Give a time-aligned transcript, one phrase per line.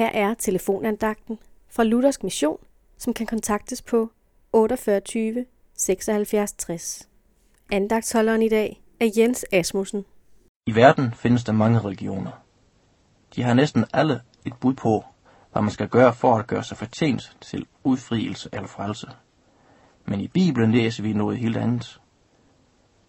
[0.00, 1.38] Her er telefonandagten
[1.68, 2.58] fra Luthersk Mission,
[2.98, 4.10] som kan kontaktes på
[4.52, 5.00] 48
[5.74, 7.08] 76 60.
[7.72, 10.04] Andagtsholderen i dag er Jens Asmussen.
[10.66, 12.30] I verden findes der mange religioner.
[13.36, 15.04] De har næsten alle et bud på,
[15.52, 19.06] hvad man skal gøre for at gøre sig fortjent til udfrielse eller frelse.
[20.04, 22.00] Men i Bibelen læser vi noget helt andet.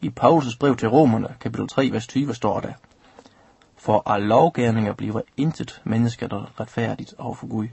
[0.02, 2.74] I Paulus' brev til romerne, kapitel 3, vers 20, står der,
[3.82, 7.68] for af lovgærninger bliver intet menneske, der retfærdigt over for Gud.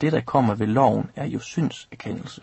[0.00, 2.42] Det, der kommer ved loven, er jo syndserkendelse.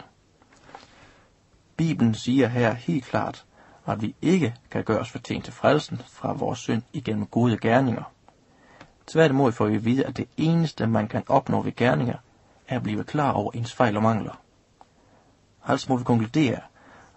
[1.77, 3.45] Bibelen siger her helt klart,
[3.85, 8.03] at vi ikke kan gøre os fortjent til frelsen fra vores synd igennem gode gerninger.
[9.07, 12.17] Tværtimod får vi at vide, at det eneste, man kan opnå ved gerninger,
[12.67, 14.41] er at blive klar over ens fejl og mangler.
[15.65, 16.59] Altså må vi konkludere,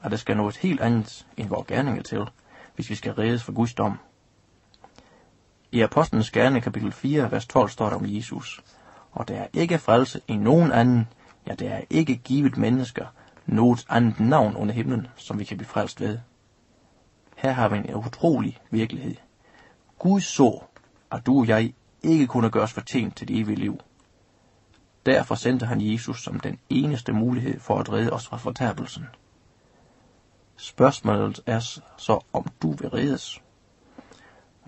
[0.03, 2.29] at der skal noget helt andet end vores gerninger til,
[2.75, 3.99] hvis vi skal reddes for Guds dom.
[5.73, 8.61] I Apostlenes Gerne kapitel 4, vers 12 står der om Jesus,
[9.13, 11.09] og der er ikke frelse i nogen anden,
[11.47, 13.07] ja, der er ikke givet mennesker
[13.47, 16.19] noget andet navn under himlen, som vi kan blive frelst ved.
[17.37, 19.15] Her har vi en utrolig virkelighed.
[19.99, 20.63] Gud så,
[21.13, 23.81] at du og jeg ikke kunne gøres fortjent til det evige liv.
[25.07, 29.07] Derfor sendte han Jesus som den eneste mulighed for at redde os fra fortabelsen.
[30.57, 33.43] Spørgsmålet er så, om du vil reddes.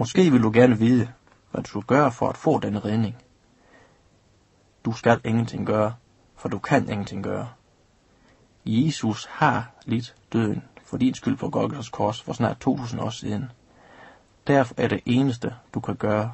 [0.00, 1.12] Måske vil du gerne vide,
[1.50, 3.16] hvad du skal gøre for at få denne redning.
[4.84, 5.94] Du skal ingenting gøre,
[6.36, 7.48] for du kan ingenting gøre.
[8.66, 13.52] Jesus har lidt døden for din skyld på Golgotha's kors for snart 2000 år siden.
[14.46, 16.32] Derfor er det eneste, du kan gøre,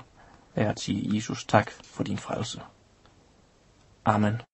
[0.54, 2.60] er at sige Jesus tak for din frelse.
[4.04, 4.40] Amen.